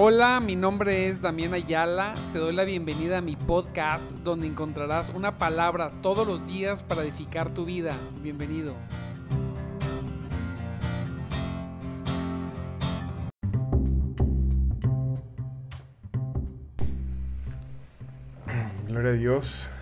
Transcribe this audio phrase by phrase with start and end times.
[0.00, 2.14] Hola, mi nombre es Damián Ayala.
[2.32, 7.02] Te doy la bienvenida a mi podcast donde encontrarás una palabra todos los días para
[7.02, 7.96] edificar tu vida.
[8.22, 8.76] Bienvenido.
[18.86, 19.72] Gloria a Dios.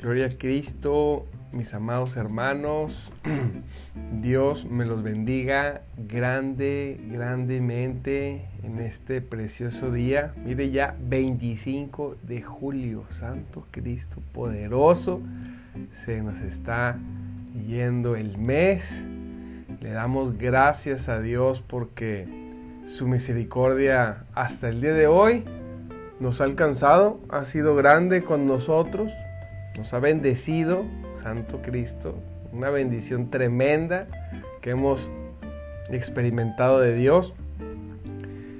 [0.00, 3.10] Gloria a Cristo, mis amados hermanos.
[4.12, 10.34] Dios me los bendiga grande, grandemente en este precioso día.
[10.44, 15.20] Mire ya 25 de julio, Santo Cristo poderoso.
[16.04, 16.96] Se nos está
[17.66, 19.02] yendo el mes.
[19.80, 22.28] Le damos gracias a Dios porque
[22.86, 25.42] su misericordia hasta el día de hoy
[26.20, 29.10] nos ha alcanzado, ha sido grande con nosotros,
[29.78, 30.84] nos ha bendecido,
[31.22, 32.18] Santo Cristo,
[32.52, 34.08] una bendición tremenda
[34.60, 35.08] que hemos
[35.88, 37.32] experimentado de Dios.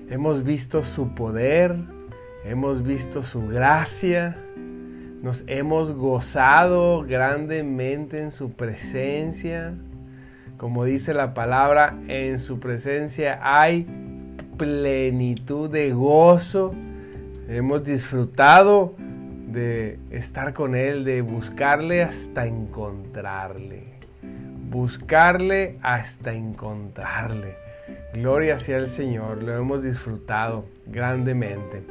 [0.08, 1.74] Hemos visto su poder,
[2.44, 4.38] hemos visto su gracia,
[5.20, 9.74] nos hemos gozado grandemente en su presencia.
[10.56, 13.88] Como dice la palabra, en su presencia hay
[14.56, 16.72] plenitud de gozo
[17.48, 18.94] Hemos disfrutado
[19.52, 23.84] de estar con Él, de buscarle hasta encontrarle.
[24.70, 27.56] Buscarle hasta encontrarle.
[28.12, 31.82] Gloria sea el Señor, lo hemos disfrutado grandemente.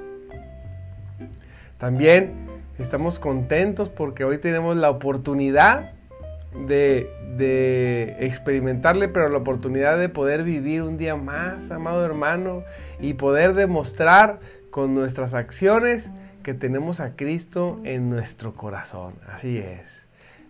[1.77, 2.33] También
[2.77, 5.93] estamos contentos porque hoy tenemos la oportunidad
[6.67, 12.63] de, de, experimentarle, pero la oportunidad de poder vivir un día más, amado hermano,
[12.99, 16.11] y poder demostrar con nuestras acciones
[16.47, 19.15] que tenemos a Cristo en nuestro corazón.
[19.27, 20.07] Así es.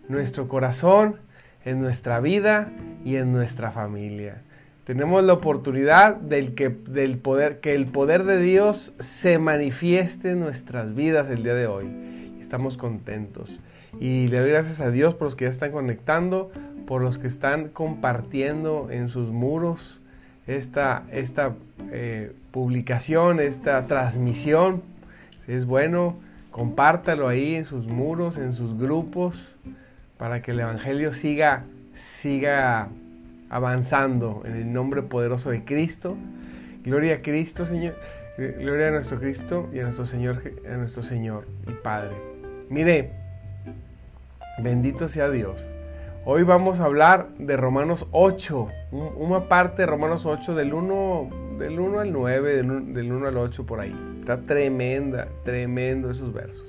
[0.08, 1.16] Nuestro corazón,
[1.64, 2.70] en nuestra vida
[3.04, 4.42] y en nuestra familia.
[4.84, 10.38] Tenemos la oportunidad del que, del poder, que el poder de Dios se manifieste en
[10.38, 12.38] nuestras vidas el día de hoy.
[12.40, 13.58] Estamos contentos.
[13.98, 16.52] Y le doy gracias a Dios por los que ya están conectando,
[16.86, 20.00] por los que están compartiendo en sus muros
[20.46, 21.56] esta, esta
[21.90, 24.96] eh, publicación, esta transmisión.
[25.48, 26.18] Si es bueno,
[26.50, 29.56] compártalo ahí en sus muros, en sus grupos,
[30.18, 31.64] para que el Evangelio siga,
[31.94, 32.88] siga
[33.48, 36.18] avanzando en el nombre poderoso de Cristo.
[36.84, 37.94] Gloria a Cristo, Señor.
[38.36, 42.14] Gloria a nuestro Cristo y a nuestro Señor, a nuestro Señor y Padre.
[42.68, 43.12] Mire,
[44.62, 45.66] bendito sea Dios.
[46.26, 48.68] Hoy vamos a hablar de Romanos 8,
[49.16, 53.64] una parte de Romanos 8 del 1, del 1 al 9, del 1, al 8
[53.64, 54.17] por ahí.
[54.28, 56.66] Está tremenda, tremendo esos versos.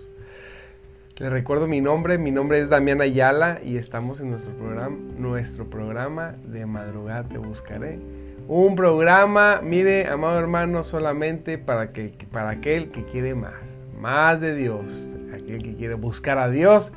[1.18, 5.70] Les recuerdo mi nombre, mi nombre es Damián Ayala y estamos en nuestro programa, nuestro
[5.70, 8.00] programa de madrugada te buscaré.
[8.48, 14.56] Un programa, mire, amado hermano, solamente para, que, para aquel que quiere más, más de
[14.56, 14.86] Dios,
[15.34, 16.94] aquel que quiere buscar a Dios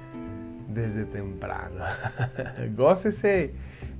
[0.68, 1.86] desde temprano.
[2.76, 3.52] gócese,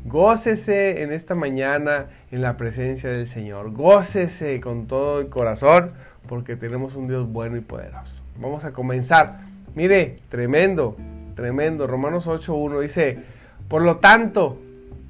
[0.05, 3.73] gócese en esta mañana en la presencia del Señor.
[3.73, 5.91] Gócese con todo el corazón
[6.29, 8.15] porque tenemos un Dios bueno y poderoso.
[8.41, 9.41] Vamos a comenzar.
[9.75, 10.97] Mire, tremendo,
[11.35, 11.87] tremendo.
[11.87, 13.19] Romanos 8.1 dice,
[13.69, 14.59] por lo tanto,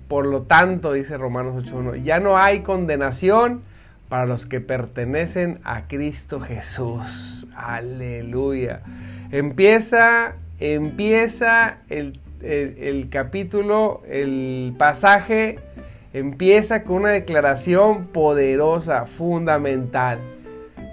[0.09, 3.63] por lo tanto, dice Romanos 8.1, ya no hay condenación
[4.09, 7.47] para los que pertenecen a Cristo Jesús.
[7.57, 8.83] Aleluya.
[9.31, 15.59] Empieza empieza el, capítulo, el pasaje
[16.13, 20.19] empieza con una declaración poderosa, fundamental.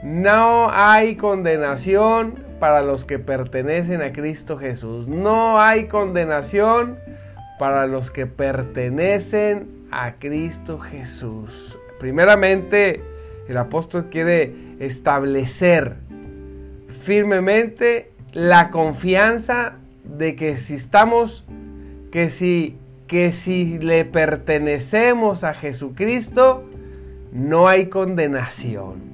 [0.03, 5.07] No hay condenación para los que pertenecen a Cristo Jesús.
[5.07, 6.97] No hay condenación
[7.57, 11.77] para los que pertenecen a Cristo Jesús.
[11.99, 13.01] Primeramente,
[13.49, 15.95] el apóstol quiere establecer
[17.01, 21.43] firmemente la confianza de que si estamos,
[22.11, 22.77] que si,
[23.07, 26.63] que si le pertenecemos a Jesucristo,
[27.33, 29.08] no hay condenación.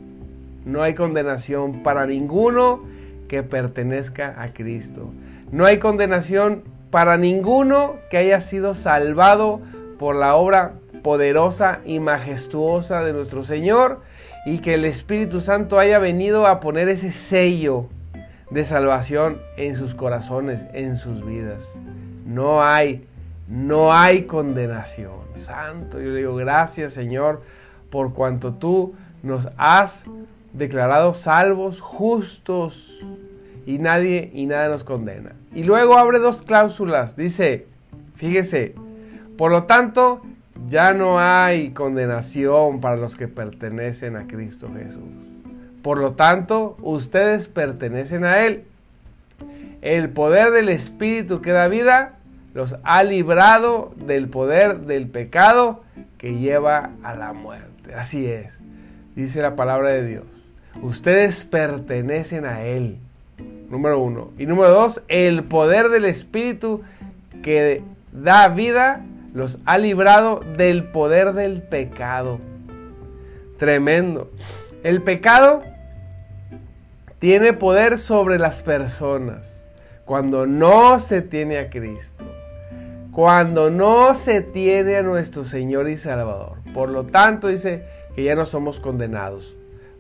[0.66, 2.82] No hay condenación para ninguno
[3.28, 5.12] que pertenezca a Cristo.
[5.52, 9.62] No hay condenación para ninguno que haya sido salvado
[10.00, 10.74] por la obra
[11.04, 14.02] poderosa y majestuosa de nuestro Señor
[14.46, 17.88] y que el Espíritu Santo haya venido a poner ese sello
[18.50, 21.70] de salvación en sus corazones, en sus vidas.
[22.26, 23.06] No hay,
[23.48, 25.14] no hay condenación.
[25.36, 27.42] Santo, yo digo gracias Señor
[27.90, 30.06] por cuanto tú nos has
[30.58, 33.06] declarado salvos, justos
[33.66, 35.34] y nadie y nada nos condena.
[35.54, 37.16] Y luego abre dos cláusulas.
[37.16, 37.68] Dice,
[38.16, 38.76] fíjese,
[39.38, 40.22] por lo tanto,
[40.70, 45.04] ya no hay condenación para los que pertenecen a Cristo Jesús.
[45.82, 48.66] Por lo tanto, ustedes pertenecen a Él.
[49.82, 52.18] El poder del Espíritu que da vida
[52.54, 55.84] los ha librado del poder del pecado
[56.18, 57.94] que lleva a la muerte.
[57.94, 58.52] Así es,
[59.16, 60.35] dice la palabra de Dios.
[60.82, 62.98] Ustedes pertenecen a Él.
[63.70, 64.32] Número uno.
[64.38, 66.82] Y número dos, el poder del Espíritu
[67.42, 67.82] que
[68.12, 72.40] da vida los ha librado del poder del pecado.
[73.58, 74.32] Tremendo.
[74.84, 75.64] El pecado
[77.20, 79.64] tiene poder sobre las personas
[80.06, 82.24] cuando no se tiene a Cristo.
[83.12, 86.58] Cuando no se tiene a nuestro Señor y Salvador.
[86.74, 89.56] Por lo tanto dice que ya no somos condenados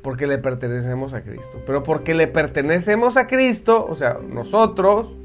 [0.05, 1.63] porque le pertenecemos a Cristo.
[1.65, 5.15] Pero porque le pertenecemos a Cristo, o sea, nosotros,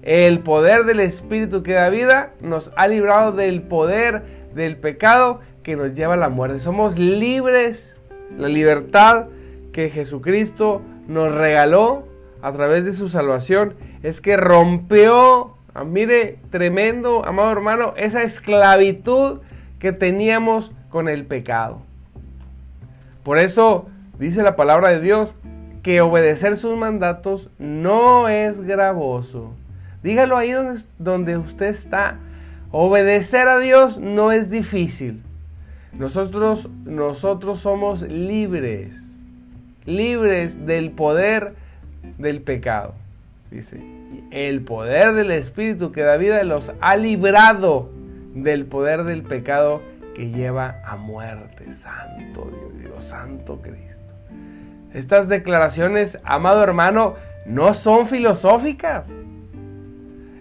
[0.00, 4.22] el poder del Espíritu que da vida nos ha librado del poder
[4.54, 6.60] del pecado que nos lleva a la muerte.
[6.60, 7.94] Somos libres,
[8.38, 9.26] la libertad
[9.70, 12.04] que Jesucristo nos regaló
[12.40, 19.40] a través de su salvación es que rompió, ah, mire, tremendo, amado hermano, esa esclavitud
[19.78, 21.89] que teníamos con el pecado.
[23.22, 23.86] Por eso
[24.18, 25.34] dice la palabra de Dios
[25.82, 29.54] que obedecer sus mandatos no es gravoso,
[30.02, 30.52] Dígalo ahí
[30.98, 32.18] donde, usted está.
[32.70, 35.22] Obedecer a Dios no es difícil.
[35.98, 39.02] Nosotros, nosotros somos libres,
[39.84, 41.54] libres del poder
[42.16, 42.94] del pecado.
[43.50, 43.80] Dice,
[44.30, 47.90] el poder del Espíritu que da vida los ha librado
[48.34, 49.82] del poder del pecado
[50.28, 51.72] lleva a muerte.
[51.72, 54.14] Santo Dios, Dios, Santo Cristo.
[54.92, 57.14] Estas declaraciones, amado hermano,
[57.46, 59.08] no son filosóficas.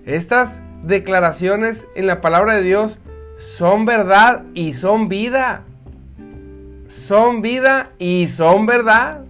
[0.05, 2.99] Estas declaraciones en la palabra de Dios
[3.37, 5.63] son verdad y son vida.
[6.87, 9.21] Son vida y son verdad.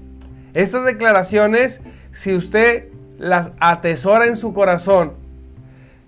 [0.54, 1.82] Estas declaraciones,
[2.14, 2.88] si usted
[3.18, 5.14] las atesora en su corazón,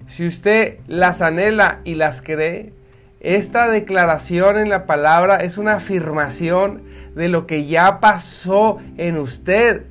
[0.08, 2.74] si usted las anhela y las cree,
[3.22, 6.82] esta declaración en la palabra es una afirmación
[7.16, 9.84] de lo que ya pasó en usted.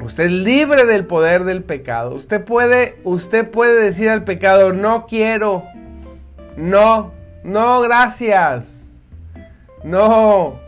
[0.00, 2.14] Usted es libre del poder del pecado.
[2.14, 5.62] Usted puede, usted puede decir al pecado, no quiero,
[6.56, 7.12] no,
[7.44, 8.82] no, gracias,
[9.84, 10.58] no,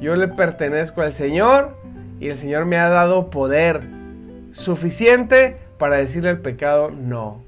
[0.00, 1.76] yo le pertenezco al Señor
[2.18, 3.82] y el Señor me ha dado poder
[4.50, 7.45] suficiente para decirle al pecado, no,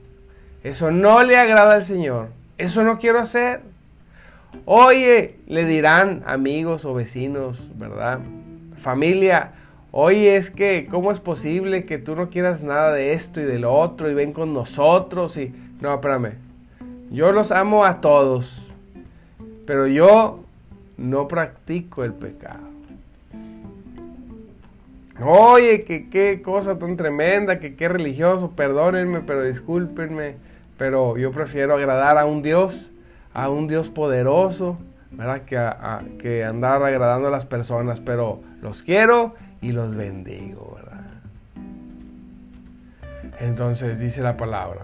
[0.70, 3.60] eso no le agrada al Señor, eso no quiero hacer.
[4.64, 8.20] Oye, le dirán amigos o vecinos, ¿verdad?
[8.80, 9.52] Familia,
[9.90, 13.58] Oye, es que, ¿cómo es posible que tú no quieras nada de esto y de
[13.58, 15.36] lo otro y ven con nosotros?
[15.38, 16.34] Y no, espérame.
[17.10, 18.66] Yo los amo a todos,
[19.66, 20.44] pero yo
[20.98, 22.68] no practico el pecado.
[25.24, 30.36] Oye, que qué cosa tan tremenda, que qué religioso, perdónenme, pero discúlpenme,
[30.78, 32.90] pero yo prefiero agradar a un Dios,
[33.34, 34.78] a un Dios poderoso,
[35.10, 35.42] ¿verdad?
[35.42, 41.00] Que, que andar agradando a las personas, pero los quiero y los bendigo, ¿verdad?
[43.40, 44.82] Entonces dice la palabra.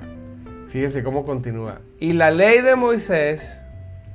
[0.69, 1.79] Fíjese cómo continúa.
[2.01, 3.63] Y la ley de Moisés,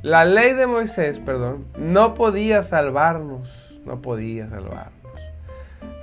[0.02, 3.50] la ley de Moisés, perdón, no podía salvarnos,
[3.86, 5.00] no podía salvarnos.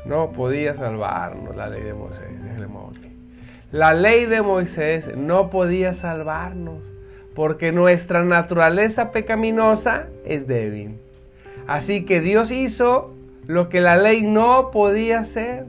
[0.06, 3.15] No podía salvarnos la ley de Moisés.
[3.72, 6.78] La ley de Moisés no podía salvarnos
[7.34, 10.98] porque nuestra naturaleza pecaminosa es débil.
[11.66, 13.12] Así que Dios hizo
[13.46, 15.64] lo que la ley no podía hacer.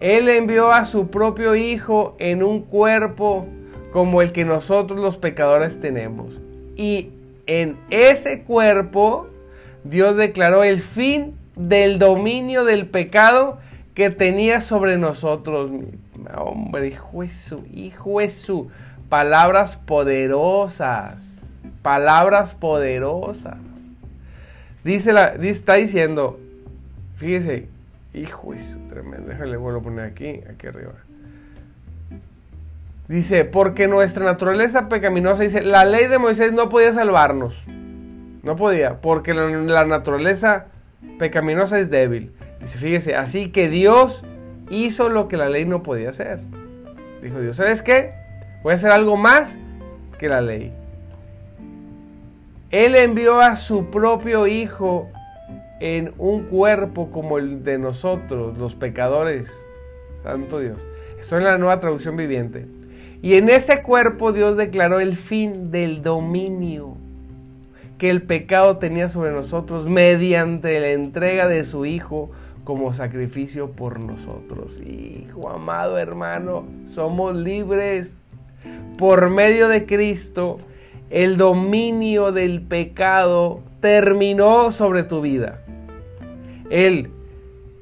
[0.00, 3.46] Él envió a su propio Hijo en un cuerpo
[3.92, 6.40] como el que nosotros los pecadores tenemos.
[6.76, 7.10] Y
[7.46, 9.28] en ese cuerpo
[9.84, 13.58] Dios declaró el fin del dominio del pecado
[13.94, 15.70] que tenía sobre nosotros.
[16.36, 18.66] Hombre, hijo Jesús, hijo Jesús.
[19.08, 21.26] Palabras poderosas.
[21.82, 23.56] Palabras poderosas.
[24.84, 26.38] Dice la, está diciendo,
[27.20, 27.68] Fíjese,
[28.14, 29.28] hijo eso, tremendo.
[29.28, 30.94] Déjale, vuelvo a poner aquí, aquí arriba.
[33.08, 37.62] Dice, porque nuestra naturaleza pecaminosa, dice, la ley de Moisés no podía salvarnos.
[38.42, 40.68] No podía, porque la, la naturaleza
[41.18, 42.32] pecaminosa es débil.
[42.58, 44.24] Dice, fíjese, así que Dios
[44.70, 46.40] hizo lo que la ley no podía hacer.
[47.22, 48.14] Dijo Dios, ¿sabes qué?
[48.62, 49.58] Voy a hacer algo más
[50.18, 50.72] que la ley.
[52.70, 55.08] Él envió a su propio Hijo
[55.80, 59.50] en un cuerpo como el de nosotros, los pecadores.
[60.22, 60.78] Santo Dios.
[61.20, 62.66] Estoy en la nueva traducción viviente.
[63.22, 66.96] Y en ese cuerpo Dios declaró el fin del dominio
[67.98, 72.30] que el pecado tenía sobre nosotros mediante la entrega de su Hijo
[72.70, 74.80] como sacrificio por nosotros.
[74.80, 78.14] Hijo amado hermano, somos libres
[78.96, 80.60] por medio de Cristo.
[81.10, 85.64] El dominio del pecado terminó sobre tu vida.
[86.70, 87.10] El,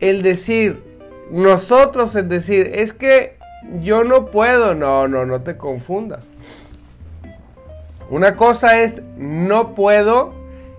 [0.01, 0.83] el decir,
[1.31, 3.37] nosotros el decir, es que
[3.83, 6.27] yo no puedo, no, no, no te confundas.
[8.09, 10.33] Una cosa es no puedo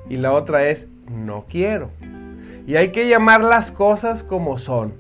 [0.10, 1.92] y la otra es no quiero.
[2.70, 4.94] Y hay que llamar las cosas como son.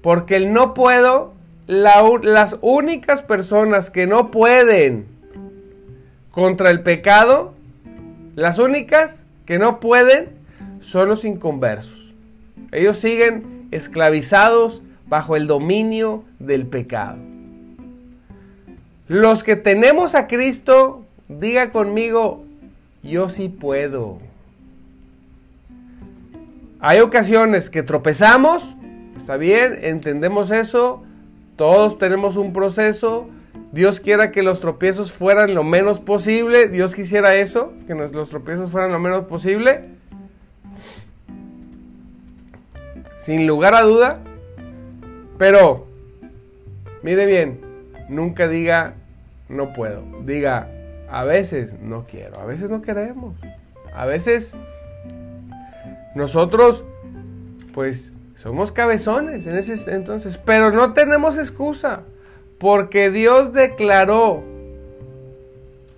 [0.00, 1.34] Porque el no puedo,
[1.66, 5.04] las únicas personas que no pueden
[6.30, 7.52] contra el pecado,
[8.36, 10.30] las únicas que no pueden
[10.80, 12.14] son los inconversos.
[12.70, 17.18] Ellos siguen esclavizados bajo el dominio del pecado.
[19.08, 22.44] Los que tenemos a Cristo Diga conmigo,
[23.02, 24.18] yo sí puedo.
[26.84, 28.76] Hay ocasiones que tropezamos,
[29.16, 31.04] está bien, entendemos eso,
[31.54, 33.28] todos tenemos un proceso,
[33.70, 38.72] Dios quiera que los tropiezos fueran lo menos posible, Dios quisiera eso, que los tropiezos
[38.72, 39.90] fueran lo menos posible.
[43.18, 44.18] Sin lugar a duda,
[45.38, 45.86] pero
[47.04, 47.60] mire bien,
[48.08, 48.94] nunca diga
[49.48, 50.68] no puedo, diga
[51.08, 53.36] a veces no quiero, a veces no queremos.
[53.94, 54.56] A veces
[56.14, 56.84] nosotros,
[57.74, 62.02] pues, somos cabezones en ese entonces, pero no tenemos excusa,
[62.58, 64.42] porque Dios declaró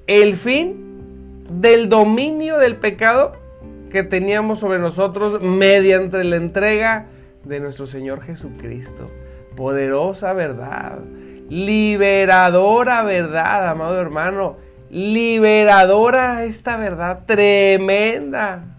[0.07, 3.33] el fin del dominio del pecado
[3.91, 7.07] que teníamos sobre nosotros mediante la entrega
[7.45, 9.11] de nuestro Señor Jesucristo.
[9.57, 10.99] Poderosa verdad,
[11.49, 14.57] liberadora verdad, amado hermano
[14.95, 18.74] liberadora esta verdad tremenda.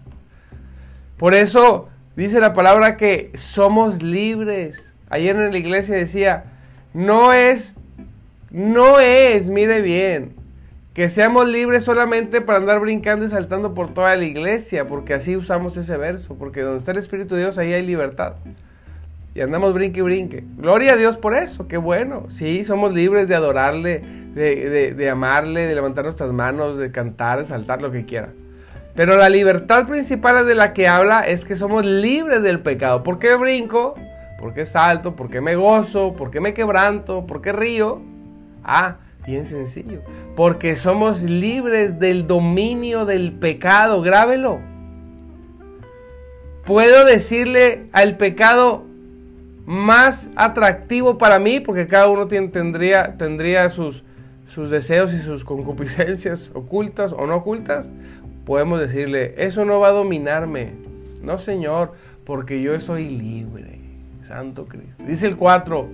[1.16, 4.94] Por eso dice la palabra que somos libres.
[5.08, 6.44] Ayer en la iglesia decía,
[6.92, 7.74] no es,
[8.50, 10.34] no es, mire bien,
[10.94, 15.36] que seamos libres solamente para andar brincando y saltando por toda la iglesia, porque así
[15.36, 18.36] usamos ese verso, porque donde está el Espíritu de Dios, ahí hay libertad.
[19.34, 20.44] Y andamos brinque y brinque.
[20.56, 22.24] Gloria a Dios por eso, qué bueno.
[22.30, 24.02] Sí, somos libres de adorarle,
[24.34, 28.30] de, amarle, de levantar nuestras manos, de cantar, de saltar, lo que quiera.
[28.96, 33.02] Pero la libertad principal de la que habla es que somos libres del pecado.
[33.02, 33.94] ¿Por qué brinco?
[34.38, 35.14] ¿Por qué salto?
[35.14, 36.14] ¿Por qué me gozo?
[36.14, 37.26] ¿Por qué me quebranto?
[37.26, 38.00] ¿Por qué río?
[38.64, 40.00] Ah, bien sencillo.
[40.34, 44.00] Porque somos libres del dominio del pecado.
[44.00, 44.60] Grábelo.
[46.64, 48.84] Puedo decirle al pecado
[49.66, 54.04] más atractivo para mí, porque cada uno tendría, sus,
[54.46, 57.88] sus deseos y sus concupiscencias ocultas o no ocultas,
[58.46, 60.72] podemos decirle, eso no va a dominarme.
[61.20, 61.92] No, Señor,
[62.24, 63.80] porque yo soy libre.
[64.22, 65.04] Santo Cristo.
[65.04, 65.88] Dice el 4.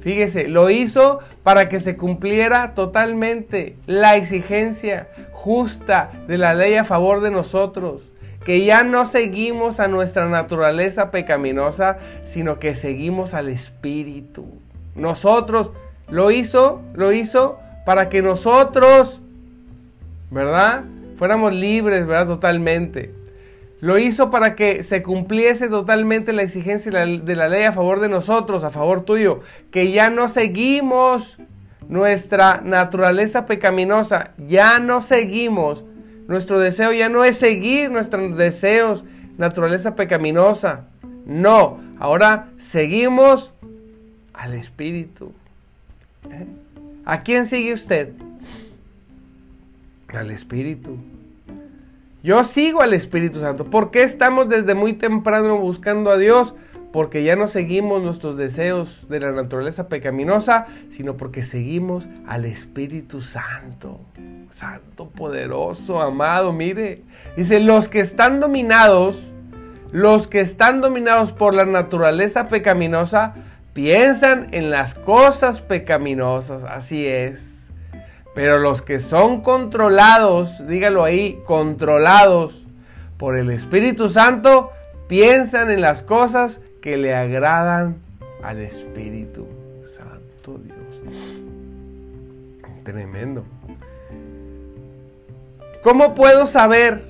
[0.00, 6.84] Fíjese, lo hizo para que se cumpliera totalmente la exigencia justa de la ley a
[6.84, 8.10] favor de nosotros.
[8.44, 14.44] Que ya no seguimos a nuestra naturaleza pecaminosa, sino que seguimos al Espíritu.
[14.94, 15.72] Nosotros
[16.08, 19.22] lo hizo, lo hizo para que nosotros,
[20.30, 20.84] ¿verdad?
[21.16, 22.26] Fuéramos libres, ¿verdad?
[22.26, 23.12] Totalmente.
[23.80, 28.08] Lo hizo para que se cumpliese totalmente la exigencia de la ley a favor de
[28.08, 29.40] nosotros, a favor tuyo,
[29.70, 31.38] que ya no seguimos
[31.88, 35.84] nuestra naturaleza pecaminosa, ya no seguimos,
[36.28, 39.04] nuestro deseo ya no es seguir nuestros deseos,
[39.36, 40.86] naturaleza pecaminosa,
[41.26, 43.52] no, ahora seguimos
[44.32, 45.32] al Espíritu.
[46.30, 46.46] ¿Eh?
[47.04, 48.12] ¿A quién sigue usted?
[50.16, 50.98] Al Espíritu.
[52.22, 53.66] Yo sigo al Espíritu Santo.
[53.66, 56.54] ¿Por qué estamos desde muy temprano buscando a Dios?
[56.90, 63.20] Porque ya no seguimos nuestros deseos de la naturaleza pecaminosa, sino porque seguimos al Espíritu
[63.20, 64.00] Santo.
[64.50, 67.02] Santo, poderoso, amado, mire.
[67.36, 69.22] Dice, los que están dominados,
[69.92, 73.34] los que están dominados por la naturaleza pecaminosa,
[73.74, 77.53] piensan en las cosas pecaminosas, así es.
[78.34, 82.64] Pero los que son controlados, dígalo ahí, controlados
[83.16, 84.70] por el Espíritu Santo,
[85.06, 87.98] piensan en las cosas que le agradan
[88.42, 89.46] al Espíritu
[89.86, 90.76] Santo Dios.
[92.82, 93.44] Tremendo.
[95.82, 97.04] ¿Cómo puedo saber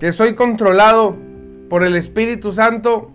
[0.00, 1.16] que soy controlado
[1.70, 3.12] por el Espíritu Santo?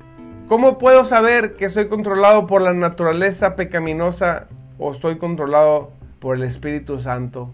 [0.48, 6.44] ¿Cómo puedo saber que soy controlado por la naturaleza pecaminosa o estoy controlado por el
[6.44, 7.54] Espíritu Santo?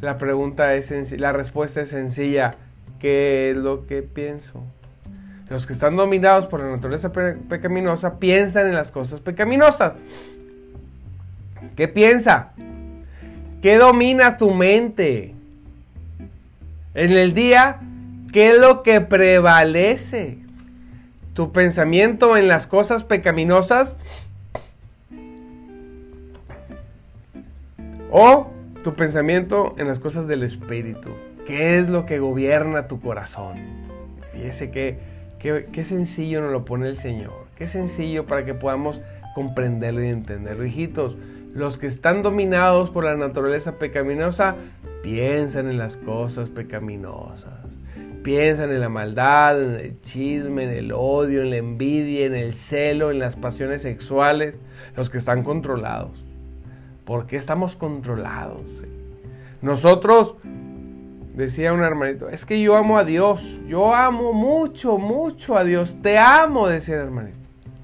[0.00, 2.50] La pregunta es la respuesta es sencilla.
[2.98, 4.62] ¿Qué es lo que pienso?
[5.48, 9.92] Los que están dominados por la naturaleza pecaminosa piensan en las cosas pecaminosas.
[11.76, 12.52] ¿Qué piensa?
[13.60, 15.34] ¿Qué domina tu mente?
[16.94, 17.80] En el día,
[18.32, 20.38] ¿qué es lo que prevalece?
[21.34, 23.96] ¿Tu pensamiento en las cosas pecaminosas?
[28.14, 28.48] ¿O
[28.84, 31.12] tu pensamiento en las cosas del Espíritu?
[31.46, 33.56] ¿Qué es lo que gobierna tu corazón?
[34.34, 34.98] Fíjese que,
[35.40, 37.46] qué sencillo nos lo pone el Señor.
[37.56, 39.00] Qué sencillo para que podamos
[39.34, 40.66] comprenderlo y entenderlo.
[40.66, 41.16] Hijitos,
[41.54, 44.56] los que están dominados por la naturaleza pecaminosa
[45.02, 47.64] piensan en las cosas pecaminosas.
[48.22, 52.52] Piensan en la maldad, en el chisme, en el odio, en la envidia, en el
[52.52, 54.54] celo, en las pasiones sexuales.
[54.98, 56.26] Los que están controlados.
[57.04, 58.62] ¿Por qué estamos controlados?
[59.60, 60.36] Nosotros,
[61.34, 63.60] decía un hermanito, es que yo amo a Dios.
[63.66, 65.96] Yo amo mucho, mucho a Dios.
[66.02, 67.38] Te amo, decía el hermanito.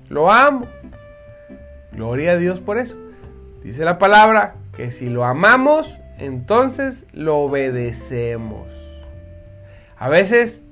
[0.09, 0.67] Lo amo.
[1.93, 2.97] Gloria a Dios por eso.
[3.63, 8.69] Dice la palabra que si lo amamos, entonces lo obedecemos.
[9.99, 10.63] A veces,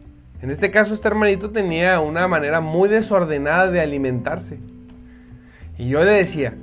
[0.40, 4.58] en este caso este hermanito tenía una manera muy desordenada de alimentarse.
[5.78, 6.54] Y yo le decía,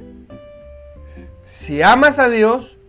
[1.53, 2.79] si amas a Dios,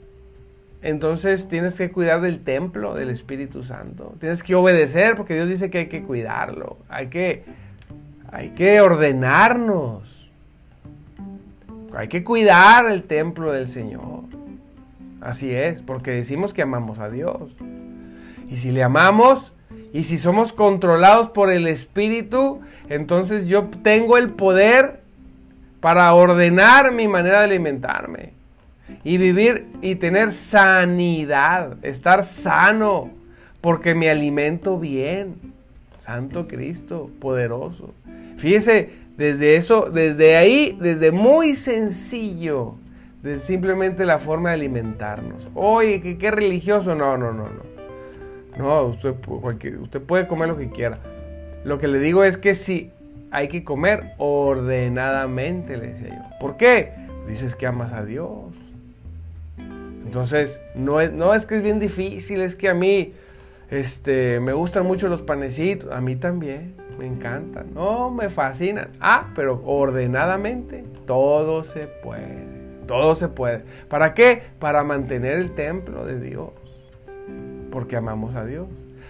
[0.81, 4.15] entonces tienes que cuidar del templo del Espíritu Santo.
[4.21, 6.79] Tienes que obedecer porque Dios dice que hay que cuidarlo.
[6.89, 7.45] Hay que,
[8.33, 10.31] hay que ordenarnos.
[11.95, 14.23] Hay que cuidar el templo del Señor.
[15.21, 17.55] Así es, porque decimos que amamos a Dios.
[18.49, 19.53] Y si le amamos
[19.93, 25.03] y si somos controlados por el Espíritu, entonces yo tengo el poder
[25.81, 28.44] para ordenar mi manera de alimentarme
[29.03, 33.11] y vivir y tener sanidad, estar sano,
[33.61, 35.37] porque me alimento bien.
[35.99, 37.95] Santo Cristo, poderoso.
[38.37, 42.75] Fíjese, desde eso, desde ahí, desde muy sencillo,
[43.23, 45.49] de simplemente la forma de alimentarnos.
[45.55, 46.95] Oye, ¿qué, qué religioso?
[46.95, 47.75] No, no, no, no.
[48.59, 49.15] No, usted,
[49.81, 50.99] usted puede comer lo que quiera.
[51.65, 52.91] Lo que le digo es que sí,
[53.31, 56.39] hay que comer ordenadamente, le decía yo.
[56.39, 56.93] ¿Por qué?
[57.27, 58.55] Dices que amas a Dios.
[60.15, 63.15] Entonces, no es, que es bien difícil, es que a mí
[63.69, 68.91] este, me gustan mucho los panecitos, a mí también me encantan, no, me fascinan.
[69.01, 72.47] Ah, pero ordenadamente, todo se puede,
[72.87, 73.65] todo se puede.
[73.89, 74.41] ¿Para qué?
[74.61, 76.51] Para mantener el templo de Dios,
[77.73, 78.69] porque amamos a Dios.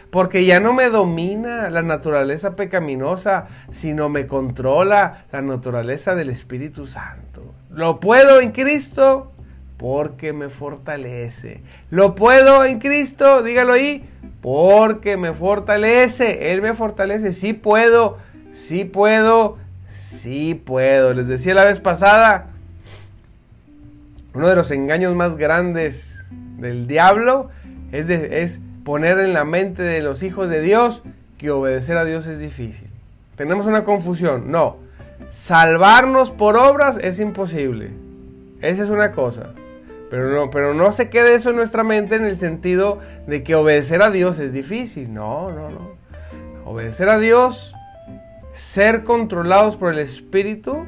[0.08, 6.86] Porque ya no me domina la naturaleza pecaminosa, sino me controla la naturaleza del Espíritu
[6.86, 7.42] Santo.
[7.68, 9.33] Lo puedo en Cristo
[9.76, 11.60] porque me fortalece.
[11.90, 14.04] Lo puedo en Cristo, dígalo ahí,
[14.40, 16.52] porque me fortalece.
[16.52, 17.32] Él me fortalece.
[17.32, 18.18] Sí puedo,
[18.52, 19.58] sí puedo,
[19.94, 21.14] sí puedo.
[21.14, 22.50] Les decía la vez pasada,
[24.32, 26.24] uno de los engaños más grandes
[26.58, 27.50] del diablo
[27.92, 31.02] es, es poner en la mente de los hijos de Dios
[31.38, 32.88] que obedecer a Dios es difícil.
[33.36, 34.50] Tenemos una confusión.
[34.50, 34.76] No,
[35.30, 37.90] salvarnos por obras es imposible.
[38.60, 39.50] Esa es una cosa.
[40.14, 43.56] Pero no, pero no se quede eso en nuestra mente en el sentido de que
[43.56, 45.12] obedecer a Dios es difícil.
[45.12, 45.96] No, no, no.
[46.64, 47.74] Obedecer a Dios,
[48.52, 50.86] ser controlados por el Espíritu,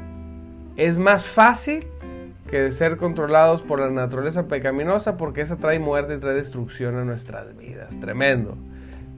[0.77, 1.89] es más fácil
[2.49, 7.05] que ser controlados por la naturaleza pecaminosa porque esa trae muerte y trae destrucción a
[7.05, 7.99] nuestras vidas.
[7.99, 8.57] Tremendo.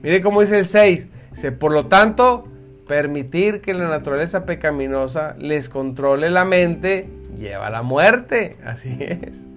[0.02, 1.08] Mire cómo dice el 6.
[1.32, 2.48] Dice, por lo tanto,
[2.86, 8.56] permitir que la naturaleza pecaminosa les controle la mente lleva a la muerte.
[8.64, 9.48] Así es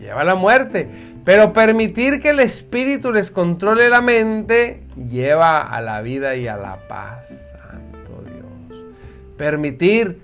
[0.00, 0.88] lleva a la muerte.
[1.24, 6.56] Pero permitir que el espíritu les controle la mente lleva a la vida y a
[6.56, 7.28] la paz.
[7.52, 8.84] Santo Dios.
[9.36, 10.18] Permitir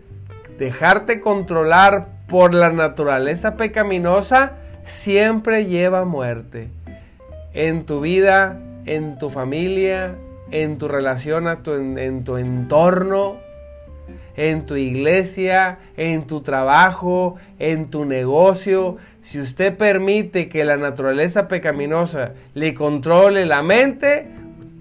[0.59, 6.69] dejarte controlar por la naturaleza pecaminosa siempre lleva a muerte.
[7.53, 10.15] En tu vida, en tu familia,
[10.51, 13.37] en tu relación, en tu entorno,
[14.37, 21.49] en tu iglesia, en tu trabajo, en tu negocio, si usted permite que la naturaleza
[21.49, 24.29] pecaminosa le controle la mente,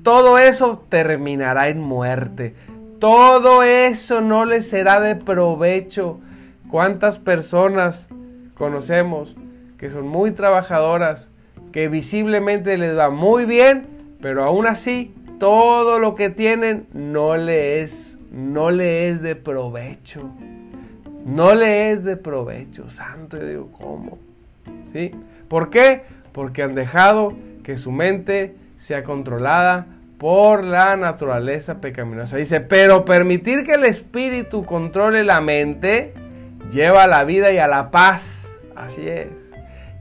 [0.04, 2.54] todo eso terminará en muerte.
[3.00, 6.20] Todo eso no le será de provecho.
[6.70, 8.08] ¿Cuántas personas
[8.54, 9.36] conocemos
[9.80, 11.28] que son muy trabajadoras,
[11.72, 13.88] que visiblemente les va muy bien,
[14.22, 20.30] pero aún así todo lo que tienen no le es no le es de provecho.
[21.26, 22.92] No le es de provecho.
[22.92, 24.20] Santo, yo digo, ¿cómo?
[24.92, 25.12] ¿Sí?
[25.48, 26.04] ¿Por qué?
[26.32, 32.38] Porque han dejado que su mente sea controlada por la naturaleza pecaminosa.
[32.38, 36.14] Dice, pero permitir que el espíritu controle la mente
[36.72, 38.58] lleva a la vida y a la paz.
[38.76, 39.28] Así es.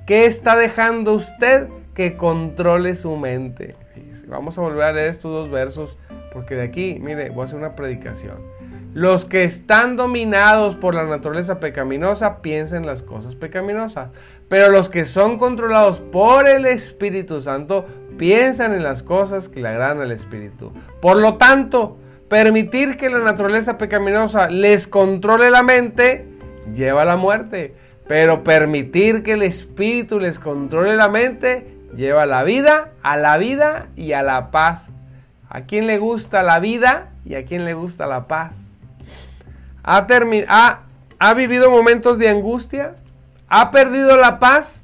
[0.06, 3.76] ¿Qué está dejando usted que controle su mente?
[4.26, 5.98] Vamos a volver a leer estos dos versos
[6.32, 8.38] porque de aquí, mire, voy a hacer una predicación.
[8.94, 14.10] Los que están dominados por la naturaleza pecaminosa piensan las cosas pecaminosas,
[14.48, 19.68] pero los que son controlados por el Espíritu Santo piensan en las cosas que le
[19.68, 20.72] agradan al Espíritu.
[21.02, 26.28] Por lo tanto, permitir que la naturaleza pecaminosa les controle la mente
[26.72, 27.74] lleva a la muerte,
[28.06, 33.38] pero permitir que el Espíritu les controle la mente lleva a la vida, a la
[33.38, 34.86] vida y a la paz.
[35.48, 38.63] ¿A quién le gusta la vida y a quién le gusta la paz?
[39.84, 40.80] Ha,
[41.18, 42.96] ha, vivido momentos de angustia,
[43.48, 44.82] ha perdido la paz.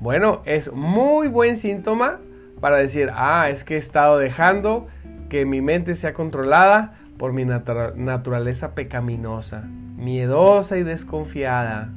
[0.00, 2.20] Bueno, es muy buen síntoma
[2.60, 4.86] para decir, ah, es que he estado dejando
[5.28, 9.62] que mi mente sea controlada por mi naturaleza pecaminosa,
[9.96, 11.90] miedosa y desconfiada.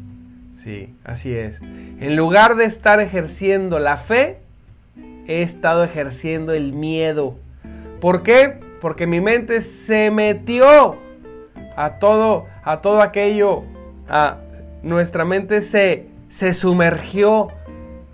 [0.54, 1.62] Sí, así es.
[2.00, 4.40] En lugar de estar ejerciendo la fe,
[5.28, 7.36] he estado ejerciendo el miedo.
[8.00, 8.60] ¿Por qué?
[8.82, 10.98] Porque mi mente se metió
[11.78, 13.64] a todo, a todo aquello,
[14.10, 14.38] a,
[14.84, 17.50] nuestra mente se, se sumergió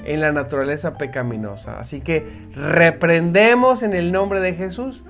[0.05, 1.79] en la naturaleza pecaminosa.
[1.79, 5.03] Así que reprendemos en el nombre de Jesús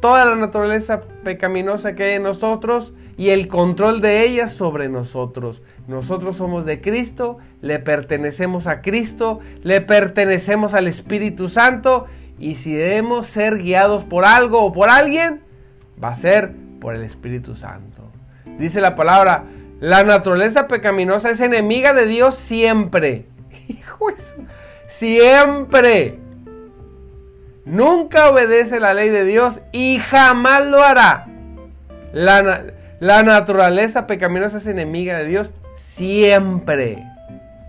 [0.00, 5.62] toda la naturaleza pecaminosa que hay en nosotros y el control de ella sobre nosotros.
[5.88, 12.06] Nosotros somos de Cristo, le pertenecemos a Cristo, le pertenecemos al Espíritu Santo
[12.38, 15.40] y si debemos ser guiados por algo o por alguien,
[16.02, 18.02] va a ser por el Espíritu Santo.
[18.58, 19.44] Dice la palabra,
[19.80, 23.26] la naturaleza pecaminosa es enemiga de Dios siempre.
[23.68, 24.36] Hijo eso,
[24.86, 26.18] siempre.
[27.64, 31.26] Nunca obedece la ley de Dios y jamás lo hará.
[32.12, 32.64] La,
[32.98, 37.04] la naturaleza pecaminosa es enemiga de Dios siempre.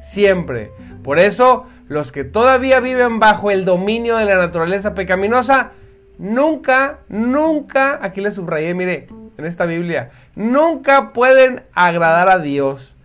[0.01, 0.71] Siempre.
[1.03, 5.71] Por eso los que todavía viven bajo el dominio de la naturaleza pecaminosa,
[6.19, 12.95] nunca, nunca, aquí le subrayé, mire, en esta Biblia, nunca pueden agradar a Dios.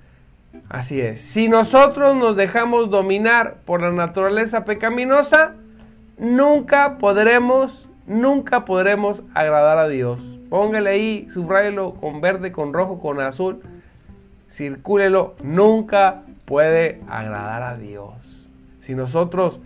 [0.68, 5.54] Así es, si nosotros nos dejamos dominar por la naturaleza pecaminosa,
[6.18, 10.20] nunca podremos, nunca podremos agradar a Dios.
[10.50, 13.60] Póngale ahí, subrayelo con verde, con rojo, con azul,
[14.50, 18.23] circúlelo, nunca puede agradar a Dios.
[18.84, 19.62] Si nosotros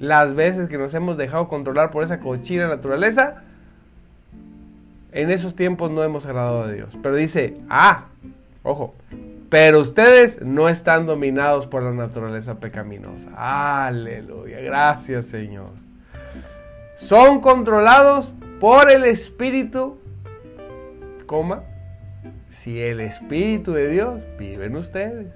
[0.00, 3.44] las veces que nos hemos dejado controlar por esa cochina naturaleza,
[5.12, 6.98] en esos tiempos no hemos agradado a Dios.
[7.00, 8.06] Pero dice, ah,
[8.64, 8.96] ojo,
[9.48, 13.30] pero ustedes no están dominados por la naturaleza pecaminosa.
[13.86, 15.70] Aleluya, gracias Señor.
[16.96, 20.00] Son controlados por el Espíritu,
[21.26, 21.62] coma,
[22.48, 25.28] si el Espíritu de Dios vive en ustedes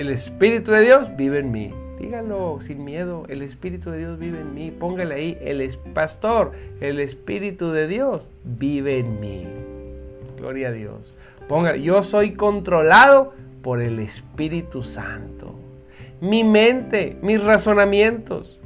[0.00, 1.74] el Espíritu de Dios vive en mí.
[1.98, 4.70] Dígalo sin miedo, el Espíritu de Dios vive en mí.
[4.70, 9.46] Póngale ahí, el pastor, el Espíritu de Dios vive en mí.
[10.38, 11.14] Gloria a Dios.
[11.48, 15.54] Póngale, yo soy controlado por el Espíritu Santo.
[16.22, 18.58] Mi mente, mis razonamientos,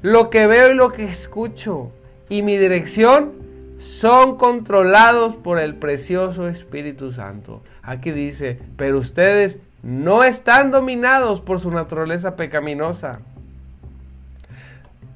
[0.00, 1.90] lo que veo y lo que escucho
[2.30, 3.32] y mi dirección
[3.78, 7.60] son controlados por el precioso Espíritu Santo.
[7.82, 13.20] Aquí dice, pero ustedes no están dominados por su naturaleza pecaminosa.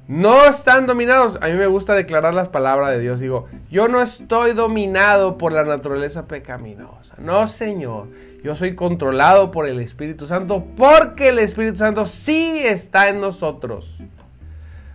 [0.07, 1.37] No están dominados.
[1.41, 3.19] A mí me gusta declarar las palabras de Dios.
[3.19, 7.15] Digo, yo no estoy dominado por la naturaleza pecaminosa.
[7.17, 8.07] No, Señor.
[8.43, 13.99] Yo soy controlado por el Espíritu Santo porque el Espíritu Santo sí está en nosotros.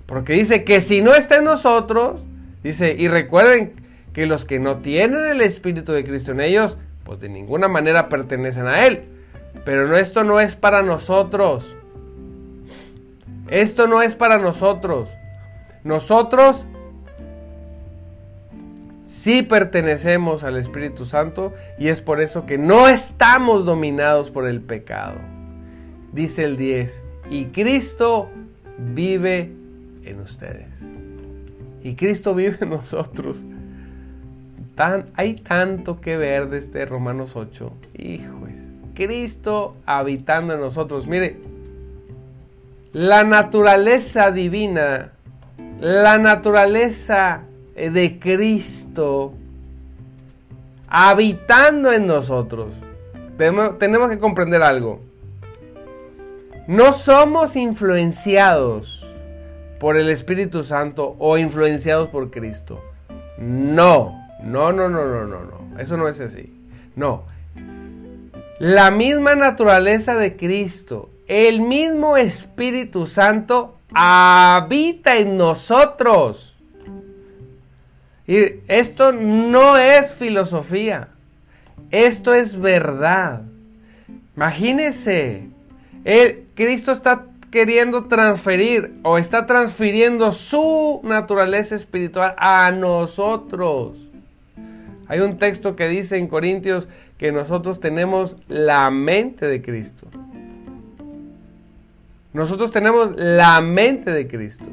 [0.06, 2.22] Porque dice que si no está en nosotros,
[2.62, 3.74] dice, y recuerden
[4.12, 8.08] que los que no tienen el Espíritu de Cristo en ellos, pues de ninguna manera
[8.08, 9.11] pertenecen a Él.
[9.64, 11.76] Pero esto no es para nosotros.
[13.48, 15.10] Esto no es para nosotros.
[15.84, 16.66] Nosotros
[19.06, 24.60] sí pertenecemos al Espíritu Santo y es por eso que no estamos dominados por el
[24.60, 25.16] pecado.
[26.12, 28.28] Dice el 10, y Cristo
[28.78, 29.52] vive
[30.04, 30.68] en ustedes.
[31.82, 33.44] Y Cristo vive en nosotros.
[34.74, 37.72] Tan, hay tanto que ver de este Romanos 8.
[37.98, 38.46] Hijo,
[38.94, 41.06] Cristo habitando en nosotros.
[41.06, 41.36] Mire,
[42.92, 45.12] la naturaleza divina,
[45.80, 47.42] la naturaleza
[47.74, 49.34] de Cristo
[50.94, 52.74] habitando en nosotros.
[53.38, 55.00] Tenemos, que comprender algo.
[56.68, 59.04] No somos influenciados
[59.80, 62.80] por el Espíritu Santo o influenciados por Cristo.
[63.38, 65.80] No, no, no, no, no, no, no.
[65.80, 66.52] Eso no es así.
[66.94, 67.24] No.
[68.58, 76.56] La misma naturaleza de Cristo, el mismo Espíritu Santo habita en nosotros.
[78.26, 78.36] Y
[78.68, 81.08] esto no es filosofía.
[81.90, 83.42] Esto es verdad.
[84.36, 85.48] Imagínese,
[86.04, 93.98] el, Cristo está queriendo transferir o está transfiriendo su naturaleza espiritual a nosotros.
[95.12, 100.06] Hay un texto que dice en Corintios que nosotros tenemos la mente de Cristo.
[102.32, 104.64] Nosotros tenemos la mente de Cristo.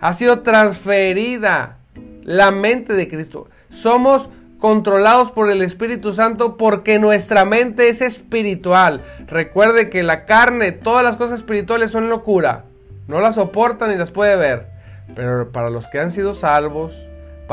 [0.00, 1.76] Ha sido transferida
[2.22, 3.50] la mente de Cristo.
[3.68, 9.02] Somos controlados por el Espíritu Santo porque nuestra mente es espiritual.
[9.26, 12.64] Recuerde que la carne, todas las cosas espirituales son locura.
[13.06, 14.68] No las soportan ni las puede ver.
[15.14, 17.04] Pero para los que han sido salvos,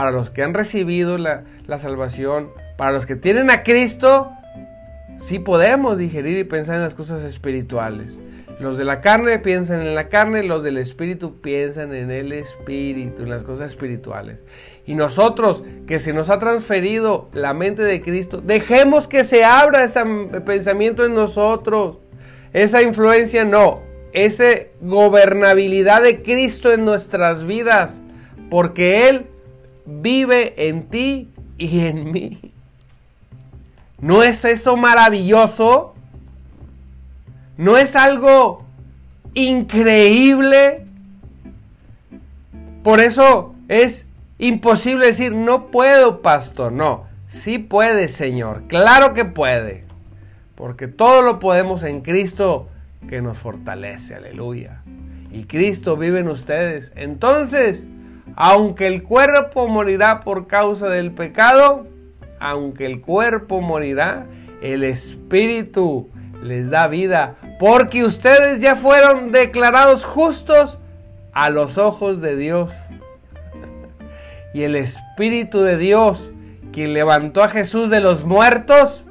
[0.01, 1.43] para los que han recibido la,
[1.77, 4.31] salvación, para los que tienen a Cristo,
[5.21, 8.19] sí podemos digerir y pensar en las cosas espirituales.
[8.59, 13.21] Los de la carne piensan en la carne, los del espíritu piensan en el espíritu,
[13.21, 14.39] en las cosas espirituales.
[14.87, 19.83] Y nosotros, que se nos ha transferido la mente de Cristo, dejemos que se abra
[19.83, 20.03] ese
[20.43, 21.99] pensamiento en nosotros.
[22.53, 23.81] Esa influencia no,
[24.13, 24.45] esa
[24.81, 28.01] gobernabilidad de Cristo en nuestras vidas,
[28.49, 29.27] porque Él
[29.85, 32.53] vive en ti y en mí.
[33.99, 35.93] ¿No es eso maravilloso?
[37.57, 38.65] ¿No es algo
[39.33, 40.85] increíble?
[42.83, 44.07] Por eso es
[44.39, 46.71] imposible decir, no puedo, pastor.
[46.71, 48.63] No, sí puede, Señor.
[48.67, 49.85] Claro que puede.
[50.55, 52.69] Porque todo lo podemos en Cristo
[53.07, 54.15] que nos fortalece.
[54.15, 54.81] Aleluya.
[55.31, 56.91] Y Cristo vive en ustedes.
[56.95, 57.85] Entonces,
[58.35, 61.87] aunque el cuerpo morirá por causa del pecado,
[62.39, 64.25] aunque el cuerpo morirá,
[64.61, 66.09] el espíritu
[66.41, 70.79] les da vida, porque ustedes ya fueron declarados justos
[71.33, 72.73] a los ojos de Dios.
[74.53, 76.31] Y el Espíritu de Dios,
[76.73, 79.05] quien levantó a Jesús de los muertos,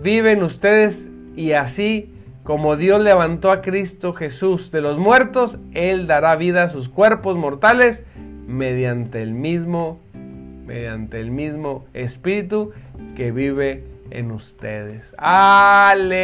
[0.00, 2.09] vive en ustedes y así
[2.44, 7.36] como Dios levantó a Cristo Jesús de los muertos, Él dará vida a sus cuerpos
[7.36, 8.02] mortales
[8.46, 10.00] mediante el mismo,
[10.66, 12.72] mediante el mismo Espíritu
[13.14, 15.14] que vive en ustedes.
[15.18, 16.16] Aleluya,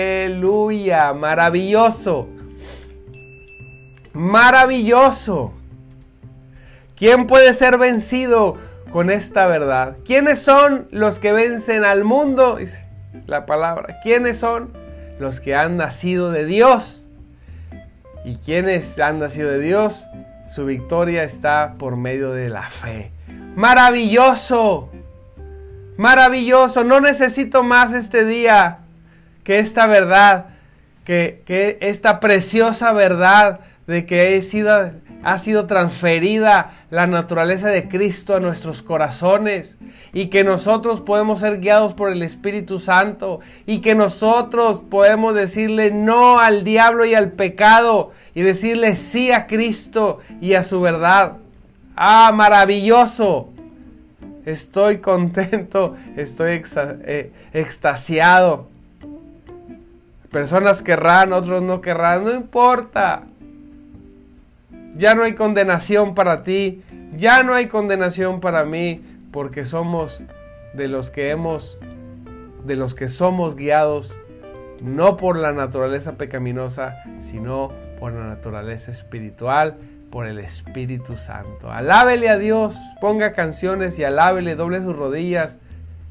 [1.13, 2.29] maravilloso.
[4.13, 5.53] Maravilloso.
[6.97, 8.57] ¿Quién puede ser vencido
[8.91, 9.99] con esta verdad?
[10.05, 12.57] ¿Quiénes son los que vencen al mundo?
[12.57, 12.83] Dice
[13.27, 13.99] la palabra.
[14.03, 14.86] ¿Quiénes son
[15.19, 17.07] los que han nacido de Dios?
[18.25, 20.07] ¿Y quiénes han nacido de Dios?
[20.49, 23.11] Su victoria está por medio de la fe.
[23.55, 24.91] Maravilloso.
[25.97, 28.79] Maravilloso, no necesito más este día
[29.45, 30.47] que esta verdad,
[31.05, 34.43] que, que esta preciosa verdad de que
[35.23, 39.77] ha sido transferida la naturaleza de Cristo a nuestros corazones
[40.13, 45.91] y que nosotros podemos ser guiados por el Espíritu Santo y que nosotros podemos decirle
[45.91, 51.39] no al diablo y al pecado y decirle sí a Cristo y a su verdad.
[51.97, 53.51] Ah, maravilloso.
[54.45, 58.69] Estoy contento, estoy eh, extasiado.
[60.31, 63.25] Personas querrán, otros no querrán, no importa.
[64.97, 66.83] Ya no hay condenación para ti,
[67.17, 70.23] ya no hay condenación para mí, porque somos
[70.75, 71.79] de los que hemos,
[72.65, 74.17] de los que somos guiados
[74.81, 79.77] no por la naturaleza pecaminosa, sino por la naturaleza espiritual
[80.11, 81.71] por el Espíritu Santo.
[81.71, 85.59] Alábele a Dios, ponga canciones y alábele, doble sus rodillas,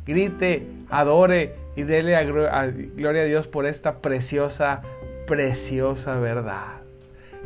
[0.05, 4.81] grite, adore y dele a, gloria a Dios por esta preciosa,
[5.27, 6.84] preciosa verdad.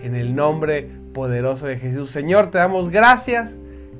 [0.03, 2.09] En el nombre poderoso de Jesús.
[2.11, 3.55] Señor, te damos gracias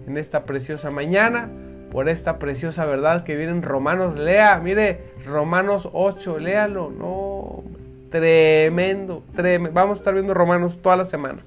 [0.07, 1.49] en esta preciosa mañana
[1.91, 4.17] por esta preciosa verdad que viene en Romanos.
[4.17, 6.91] Lea, mire, Romanos 8, léalo.
[6.91, 7.63] No,
[8.11, 9.73] tremendo, tremendo.
[9.73, 11.39] Vamos a estar viendo Romanos toda la semana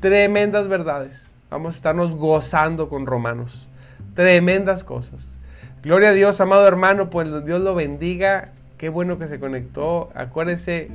[0.00, 1.26] tremendas verdades.
[1.50, 3.68] Vamos a estarnos gozando con Romanos.
[4.14, 5.36] Tremendas cosas.
[5.82, 8.52] Gloria a Dios, amado hermano, pues Dios lo bendiga.
[8.78, 10.10] Qué bueno que se conectó.
[10.14, 10.88] Acuérdese,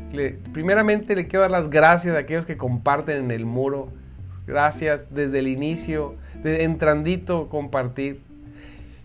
[0.53, 3.89] primeramente le quiero dar las gracias a aquellos que comparten en el muro.
[4.47, 8.21] gracias desde el inicio, de entrandito compartir.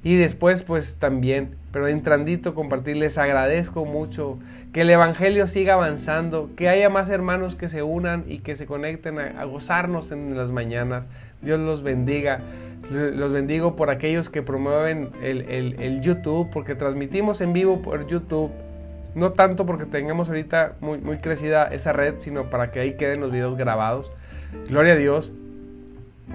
[0.02, 4.38] Y después pues también, pero entrandito compartir, les agradezco mucho
[4.72, 8.66] que el Evangelio siga avanzando, que haya más hermanos que se unan y que se
[8.66, 11.06] conecten a, gozarnos en las mañanas.
[11.42, 12.40] Dios los bendiga.
[12.90, 18.50] Los bendigo por aquellos que promueven el, YouTube, porque transmitimos en vivo por YouTube.
[19.14, 23.20] No tanto porque tengamos ahorita muy, muy crecida esa red, sino para que ahí queden
[23.20, 24.12] los videos grabados.
[24.68, 25.32] Gloria a Dios.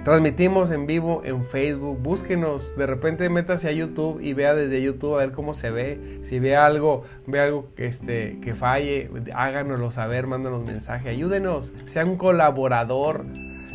[0.02, 5.14] Transmitimos en vivo en Facebook, búsquenos, de repente métase a YouTube y vea desde YouTube
[5.14, 6.18] a ver cómo se ve.
[6.24, 12.04] Si ve algo, ve algo que, este, que falle, háganoslo saber, mándanos mensaje, ayúdenos, sea
[12.04, 13.24] un colaborador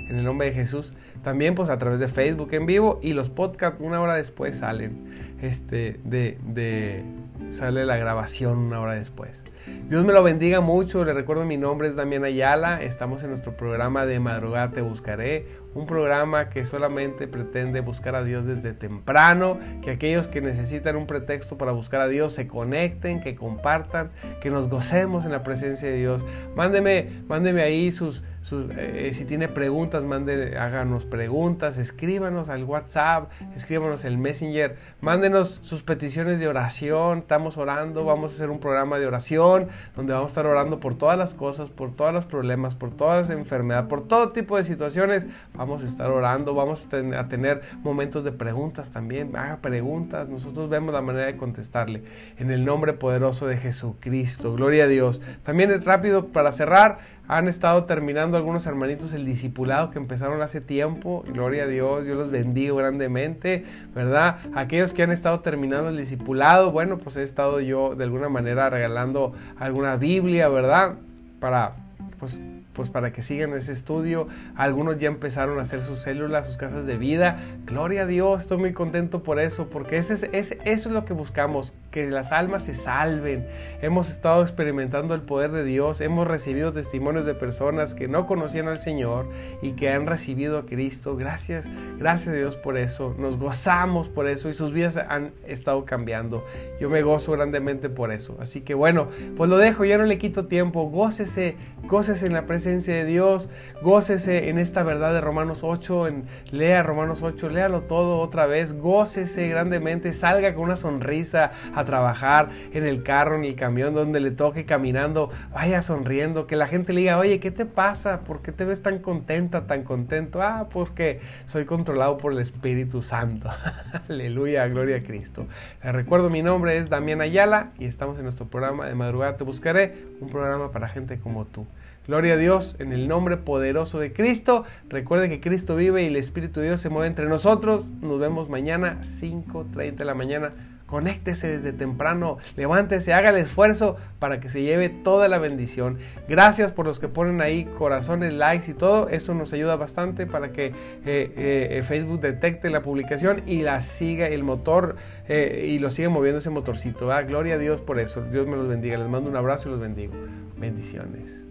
[0.09, 0.93] en el nombre de Jesús.
[1.23, 5.28] También pues a través de Facebook en vivo y los podcasts una hora después salen.
[5.41, 7.03] Este, de, de,
[7.49, 9.41] sale la grabación una hora después.
[9.87, 11.05] Dios me lo bendiga mucho.
[11.05, 12.81] Le recuerdo mi nombre es Damián Ayala.
[12.81, 15.47] Estamos en nuestro programa de Madrugada Te Buscaré.
[15.79, 19.57] Un programa que solamente pretende buscar a Dios desde temprano.
[19.81, 24.11] Que aquellos que necesitan un pretexto para buscar a Dios se conecten, que compartan,
[24.41, 26.25] que nos gocemos en la presencia de Dios.
[26.55, 34.05] Mándeme, mándeme ahí sus, eh, si tiene preguntas, mande, háganos preguntas, escríbanos al WhatsApp, escríbanos
[34.05, 39.05] el Messenger, mándenos sus peticiones de oración, estamos orando, vamos a hacer un programa de
[39.05, 42.91] oración donde vamos a estar orando por todas las cosas, por todos los problemas, por
[42.91, 47.61] todas las enfermedades, por todo tipo de situaciones, vamos a estar orando, vamos a tener
[47.83, 52.03] momentos de preguntas también, haga preguntas, nosotros vemos la manera de contestarle
[52.37, 55.21] en el nombre poderoso de Jesucristo, gloria a Dios.
[55.43, 61.23] También rápido para cerrar, han estado terminando algunos hermanitos el discipulado que empezaron hace tiempo.
[61.27, 64.37] Gloria a Dios, yo los bendigo grandemente, ¿verdad?
[64.55, 68.71] Aquellos que han estado terminando el discipulado, bueno, pues he estado yo de alguna manera
[68.71, 70.95] regalando alguna Biblia, ¿verdad?
[71.39, 71.73] Para,
[72.19, 72.39] pues
[72.73, 74.27] pues para que sigan ese estudio.
[74.55, 77.39] Algunos ya empezaron a hacer sus células, sus casas de vida.
[77.65, 81.13] Gloria a Dios, estoy muy contento por eso, porque ese es, eso es lo que
[81.13, 83.47] buscamos, que las almas se salven.
[83.81, 88.67] Hemos estado experimentando el poder de Dios, hemos recibido testimonios de personas que no conocían
[88.67, 89.27] al Señor
[89.61, 91.15] y que han recibido a Cristo.
[91.15, 93.15] Gracias, gracias a Dios por eso.
[93.17, 96.45] Nos gozamos por eso y sus vidas han estado cambiando.
[96.79, 98.37] Yo me gozo grandemente por eso.
[98.39, 100.83] Así que bueno, pues lo dejo, ya no le quito tiempo.
[100.89, 103.49] Gócese, gócese en la presencia de Dios,
[103.81, 108.73] gócese en esta verdad de Romanos 8, en, lea Romanos 8, léalo todo otra vez,
[108.73, 114.19] gócese grandemente, salga con una sonrisa a trabajar en el carro, en el camión, donde
[114.19, 118.21] le toque caminando, vaya sonriendo, que la gente le diga, oye, ¿qué te pasa?
[118.21, 120.41] ¿Por qué te ves tan contenta, tan contento?
[120.41, 123.49] Ah, porque soy controlado por el Espíritu Santo.
[124.09, 125.47] Aleluya, gloria a Cristo.
[125.81, 129.45] Les recuerdo, mi nombre es Damián Ayala y estamos en nuestro programa de madrugada Te
[129.45, 131.65] Buscaré, un programa para gente como tú.
[132.09, 134.63] Gloria a Dios en el nombre poderoso de Cristo.
[134.89, 137.85] Recuerde que Cristo vive y el Espíritu de Dios se mueve entre nosotros.
[138.01, 140.51] Nos vemos mañana 5.30 de la mañana.
[140.87, 145.99] Conéctese desde temprano, levántese, haga el esfuerzo para que se lleve toda la bendición.
[146.27, 149.07] Gracias por los que ponen ahí corazones, likes y todo.
[149.09, 150.73] Eso nos ayuda bastante para que eh,
[151.05, 154.95] eh, Facebook detecte la publicación y la siga el motor
[155.27, 157.05] eh, y lo siga moviendo ese motorcito.
[157.27, 158.23] Gloria a Dios por eso.
[158.23, 158.97] Dios me los bendiga.
[158.97, 160.13] Les mando un abrazo y los bendigo.
[160.57, 161.48] Bendiciones.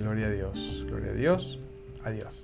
[0.00, 1.58] Gloria a Dios, gloria a Dios,
[2.02, 2.42] adiós.